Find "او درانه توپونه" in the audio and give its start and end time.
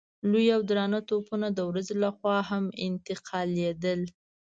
0.55-1.47